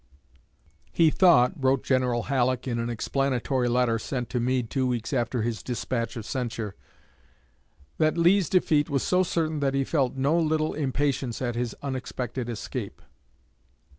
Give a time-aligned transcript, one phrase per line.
[0.01, 0.07] [J]
[0.93, 5.43] "He thought," wrote General Halleck in an explanatory letter sent to Meade two weeks after
[5.43, 6.73] his despatch of censure,
[7.99, 12.49] "that Lee's defeat was so certain that he felt no little impatience at his unexpected
[12.49, 12.99] escape."